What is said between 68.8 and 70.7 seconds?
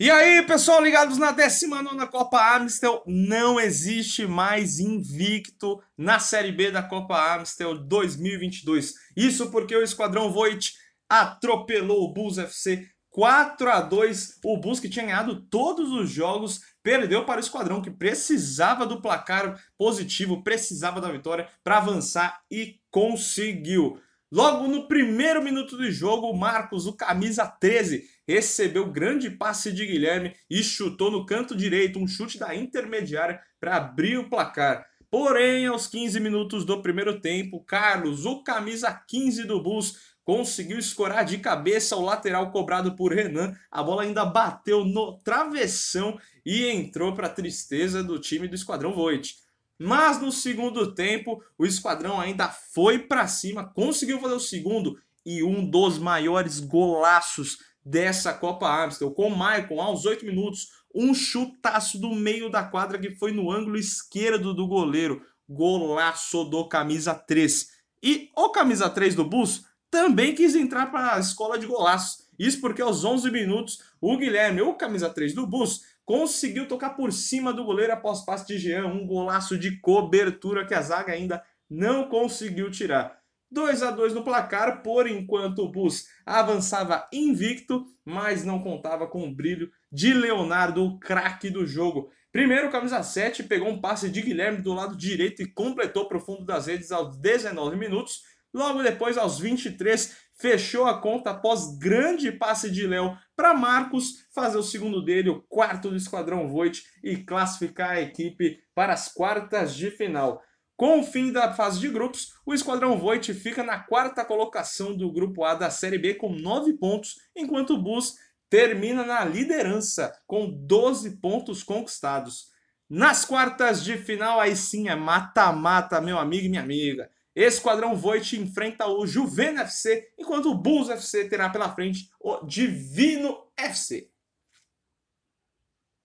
3 do Bus também quis